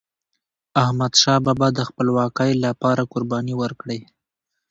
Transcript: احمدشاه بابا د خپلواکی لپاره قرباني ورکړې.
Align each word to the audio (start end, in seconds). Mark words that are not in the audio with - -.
احمدشاه 0.83 1.39
بابا 1.45 1.67
د 1.77 1.79
خپلواکی 1.89 2.51
لپاره 2.65 3.07
قرباني 3.11 3.53
ورکړې. 3.61 3.99